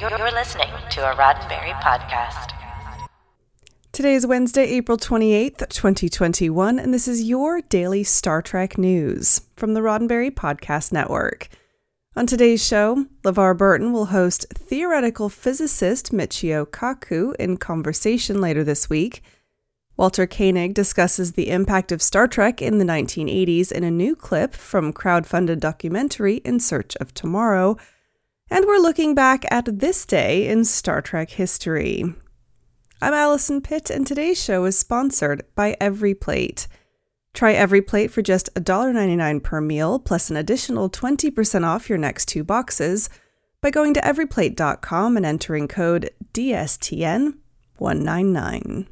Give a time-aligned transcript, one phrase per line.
[0.00, 2.52] You're listening to a Roddenberry podcast.
[3.90, 9.74] Today is Wednesday, April 28th, 2021, and this is your daily Star Trek news from
[9.74, 11.48] the Roddenberry Podcast Network.
[12.14, 18.88] On today's show, LeVar Burton will host theoretical physicist Michio Kaku in conversation later this
[18.88, 19.20] week.
[19.96, 24.54] Walter Koenig discusses the impact of Star Trek in the 1980s in a new clip
[24.54, 27.76] from crowd-funded documentary In Search of Tomorrow.
[28.50, 32.02] And we're looking back at this day in Star Trek history.
[33.00, 36.66] I'm Allison Pitt, and today's show is sponsored by EveryPlate.
[37.34, 42.42] Try EveryPlate for just $1.99 per meal, plus an additional 20% off your next two
[42.42, 43.10] boxes
[43.60, 48.86] by going to everyplate.com and entering code DSTN199.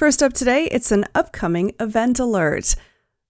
[0.00, 2.74] First up today, it's an upcoming event alert.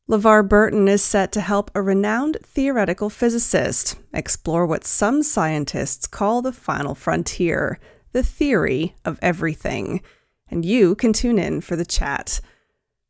[0.09, 6.42] LeVar Burton is set to help a renowned theoretical physicist explore what some scientists call
[6.42, 7.80] the final frontier,
[8.12, 10.00] the theory of everything.
[10.48, 12.41] And you can tune in for the chat.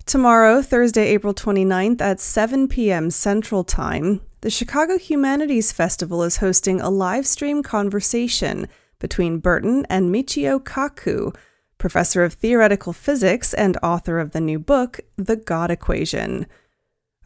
[0.06, 3.10] Tomorrow, Thursday, April 29th at 7 p.m.
[3.10, 10.10] Central Time, the Chicago Humanities Festival is hosting a live stream conversation between Burton and
[10.10, 11.34] Michio Kaku
[11.80, 16.46] professor of theoretical physics and author of the new book, The God Equation.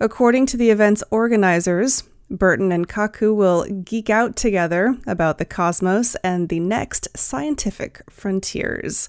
[0.00, 6.14] According to the event's organizers, Burton and Kaku will geek out together about the cosmos
[6.24, 9.08] and the next scientific frontiers.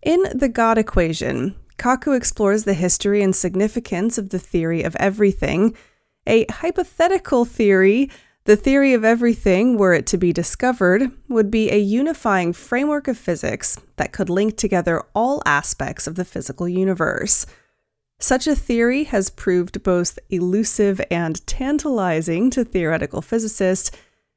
[0.00, 5.76] In The God Equation, Kaku explores the history and significance of the theory of everything,
[6.26, 8.10] a hypothetical theory
[8.44, 13.18] the theory of everything, were it to be discovered, would be a unifying framework of
[13.18, 17.44] physics that could link together all aspects of the physical universe.
[18.18, 23.90] Such a theory has proved both elusive and tantalizing to theoretical physicists,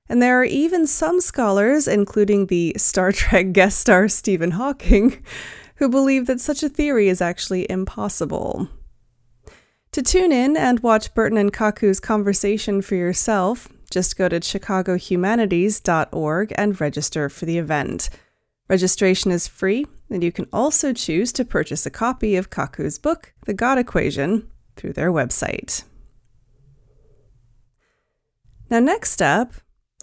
[0.09, 5.23] and there are even some scholars, including the Star Trek guest star Stephen Hawking,
[5.77, 8.67] who believe that such a theory is actually impossible.
[9.91, 16.53] To tune in and watch Burton and Kaku's conversation for yourself, just go to chicagohumanities.org
[16.57, 18.09] and register for the event.
[18.67, 23.33] Registration is free, and you can also choose to purchase a copy of Kaku's book,
[23.45, 25.83] The God Equation, through their website.
[28.69, 29.53] Now, next up,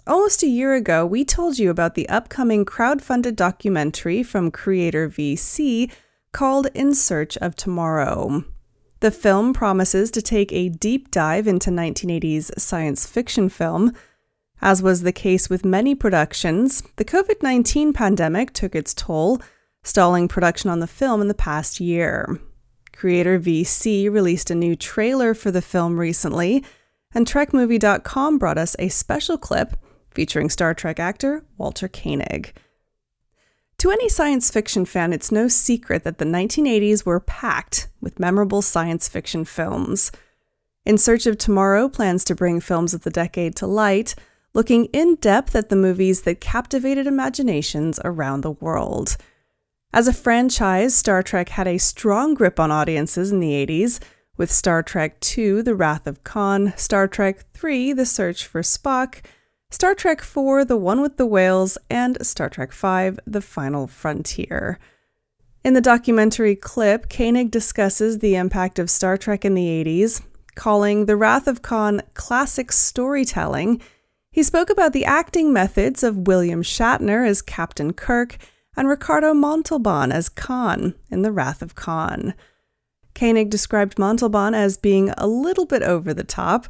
[0.07, 5.91] almost a year ago, we told you about the upcoming crowd-funded documentary from Creator VC
[6.31, 8.45] called In Search of Tomorrow.
[9.01, 13.93] The film promises to take a deep dive into 1980s science fiction film.
[14.61, 19.41] As was the case with many productions, the COVID 19 pandemic took its toll,
[19.83, 22.39] stalling production on the film in the past year.
[22.93, 26.63] Creator VC released a new trailer for the film recently,
[27.11, 29.75] and TrekMovie.com brought us a special clip
[30.11, 32.53] featuring Star Trek actor Walter Koenig.
[33.81, 38.61] To any science fiction fan, it's no secret that the 1980s were packed with memorable
[38.61, 40.11] science fiction films.
[40.85, 44.13] In Search of Tomorrow plans to bring films of the decade to light,
[44.53, 49.17] looking in depth at the movies that captivated imaginations around the world.
[49.91, 53.99] As a franchise, Star Trek had a strong grip on audiences in the 80s,
[54.37, 59.23] with Star Trek II The Wrath of Khan, Star Trek III The Search for Spock,
[59.71, 64.77] Star Trek IV The One with the Whales, and Star Trek V The Final Frontier.
[65.63, 70.23] In the documentary clip, Koenig discusses the impact of Star Trek in the 80s,
[70.55, 73.81] calling The Wrath of Khan classic storytelling.
[74.29, 78.37] He spoke about the acting methods of William Shatner as Captain Kirk
[78.75, 82.33] and Ricardo Montalban as Khan in The Wrath of Khan.
[83.15, 86.67] Koenig described Montalban as being a little bit over the top,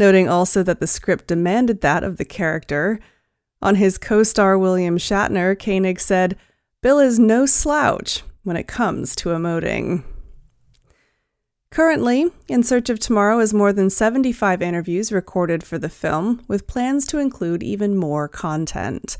[0.00, 2.98] noting also that the script demanded that of the character.
[3.62, 6.36] On his co star William Shatner, Koenig said,
[6.82, 10.02] Bill is no slouch when it comes to emoting.
[11.70, 16.66] Currently, In Search of Tomorrow has more than 75 interviews recorded for the film, with
[16.66, 19.16] plans to include even more content.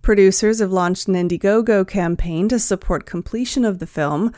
[0.00, 4.32] Producers have launched an Indiegogo campaign to support completion of the film,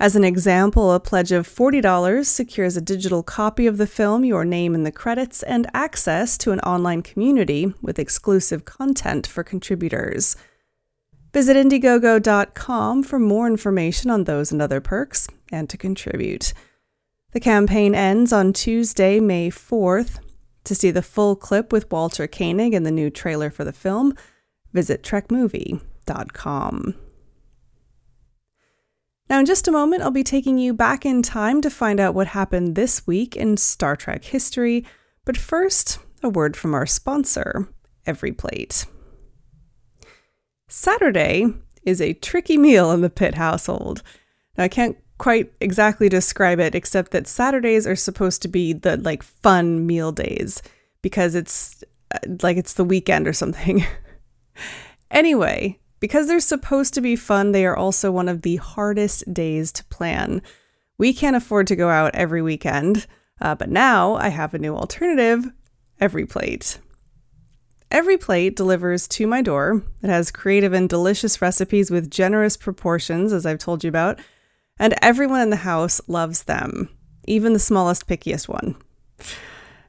[0.00, 4.46] as an example, a pledge of $40 secures a digital copy of the film, your
[4.46, 10.36] name in the credits, and access to an online community with exclusive content for contributors.
[11.34, 16.54] Visit Indiegogo.com for more information on those and other perks and to contribute.
[17.32, 20.18] The campaign ends on Tuesday, May 4th.
[20.64, 24.14] To see the full clip with Walter Koenig and the new trailer for the film,
[24.72, 26.94] visit TrekMovie.com.
[29.30, 32.16] Now, in just a moment, I'll be taking you back in time to find out
[32.16, 34.84] what happened this week in Star Trek history.
[35.24, 37.68] But first, a word from our sponsor,
[38.08, 38.86] EveryPlate.
[40.66, 41.46] Saturday
[41.84, 44.02] is a tricky meal in the Pitt household.
[44.58, 48.96] Now, I can't quite exactly describe it, except that Saturdays are supposed to be the
[48.96, 50.60] like fun meal days
[51.02, 53.86] because it's uh, like it's the weekend or something.
[55.12, 59.70] anyway, because they're supposed to be fun, they are also one of the hardest days
[59.72, 60.42] to plan.
[60.98, 63.06] We can't afford to go out every weekend,
[63.40, 65.46] uh, but now I have a new alternative
[66.00, 66.78] Every Plate.
[67.90, 69.82] Every plate delivers to my door.
[70.02, 74.20] It has creative and delicious recipes with generous proportions, as I've told you about,
[74.78, 76.88] and everyone in the house loves them,
[77.26, 78.76] even the smallest, pickiest one.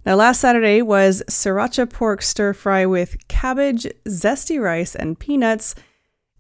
[0.06, 5.76] Now, last Saturday was sriracha pork stir fry with cabbage, zesty rice, and peanuts.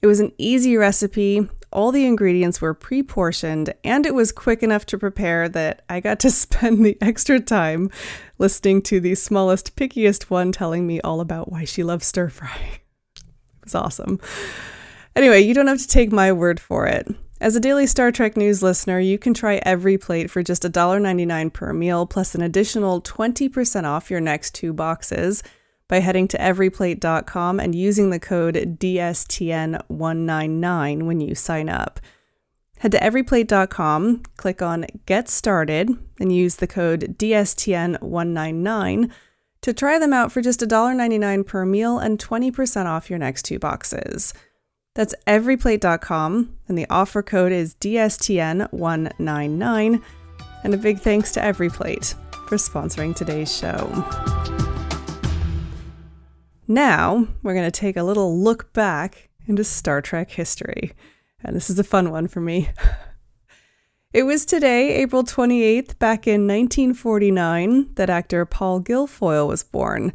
[0.01, 1.48] It was an easy recipe.
[1.71, 6.00] All the ingredients were pre portioned, and it was quick enough to prepare that I
[6.00, 7.89] got to spend the extra time
[8.38, 12.80] listening to the smallest, pickiest one telling me all about why she loves stir fry.
[13.62, 14.19] It was awesome.
[15.15, 17.07] Anyway, you don't have to take my word for it.
[17.39, 21.53] As a daily Star Trek news listener, you can try every plate for just $1.99
[21.53, 25.44] per meal, plus an additional 20% off your next two boxes
[25.91, 31.99] by heading to everyplate.com and using the code DSTN199 when you sign up.
[32.79, 39.11] Head to everyplate.com, click on Get Started, and use the code DSTN199
[39.59, 43.59] to try them out for just $1.99 per meal and 20% off your next two
[43.59, 44.33] boxes.
[44.95, 50.01] That's everyplate.com, and the offer code is DSTN199.
[50.63, 52.15] And a big thanks to EveryPlate
[52.47, 54.61] for sponsoring today's show.
[56.71, 60.94] Now, we're going to take a little look back into Star Trek history.
[61.44, 62.69] And this is a fun one for me.
[64.13, 70.12] It was today, April 28th, back in 1949, that actor Paul Guilfoyle was born.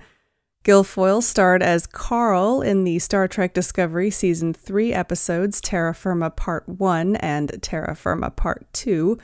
[0.64, 6.68] Guilfoyle starred as Carl in the Star Trek Discovery Season 3 episodes Terra Firma Part
[6.68, 9.16] 1 and Terra Firma Part 2.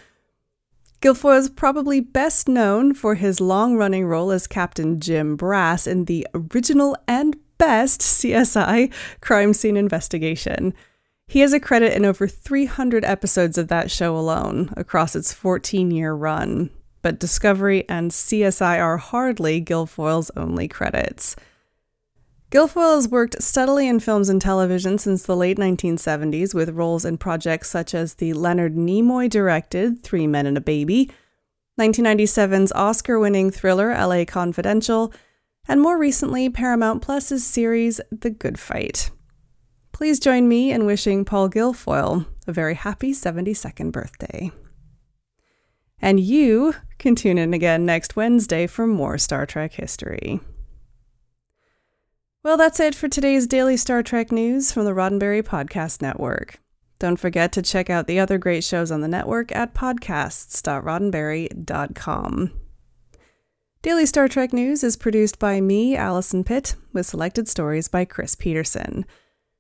[1.03, 6.05] Guilfoyle is probably best known for his long running role as Captain Jim Brass in
[6.05, 10.73] the original and best CSI crime scene investigation.
[11.27, 15.91] He has a credit in over 300 episodes of that show alone across its 14
[15.91, 16.71] year run
[17.03, 21.37] but Discovery and CSI are hardly Guilfoyle's only credits.
[22.53, 27.17] Guilfoyle has worked steadily in films and television since the late 1970s with roles in
[27.17, 31.11] projects such as the Leonard Nimoy directed Three Men and a Baby,
[31.81, 35.15] 1997's Oscar winning thriller LA Confidential,
[35.67, 39.11] and more recently Paramount Plus's series The Good Fight.
[39.93, 44.51] Please join me in wishing Paul Guilfoyle a very happy 72nd birthday.
[46.03, 50.41] And you can tune in again next Wednesday for more Star Trek history.
[52.45, 56.59] Well, that's it for today's daily Star Trek news from the Roddenberry Podcast Network.
[56.99, 62.51] Don't forget to check out the other great shows on the network at podcasts.roddenberry.com.
[63.83, 68.35] Daily Star Trek News is produced by me, Allison Pitt, with selected stories by Chris
[68.35, 69.07] Peterson.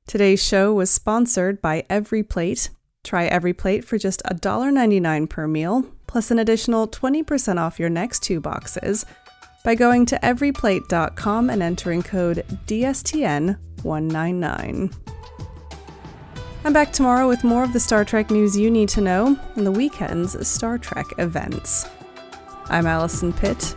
[0.08, 2.70] Today's show was sponsored by Every Plate.
[3.04, 8.22] Try Every Plate for just $1.99 per meal plus an additional 20% off your next
[8.22, 9.06] two boxes
[9.64, 14.94] by going to everyplate.com and entering code DSTN199.
[16.64, 19.66] I'm back tomorrow with more of the Star Trek news you need to know and
[19.66, 21.88] the weekend's Star Trek events.
[22.66, 23.74] I'm Allison Pitt.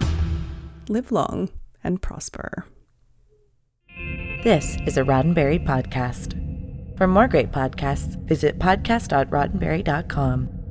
[0.88, 1.50] Live long
[1.84, 2.66] and prosper.
[4.44, 6.40] This is a Roddenberry podcast.
[6.98, 10.65] For more great podcasts, visit podcast.roddenberry.com.